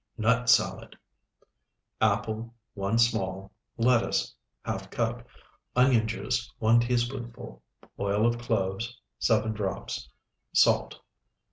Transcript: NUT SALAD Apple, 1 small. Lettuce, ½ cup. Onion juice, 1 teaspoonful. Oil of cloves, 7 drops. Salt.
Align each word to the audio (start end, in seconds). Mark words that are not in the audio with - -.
NUT 0.17 0.49
SALAD 0.49 0.97
Apple, 2.01 2.55
1 2.73 2.97
small. 2.97 3.51
Lettuce, 3.77 4.33
½ 4.65 4.89
cup. 4.89 5.27
Onion 5.75 6.07
juice, 6.07 6.51
1 6.57 6.79
teaspoonful. 6.79 7.61
Oil 7.99 8.25
of 8.25 8.39
cloves, 8.39 8.97
7 9.19 9.51
drops. 9.53 10.09
Salt. 10.53 10.99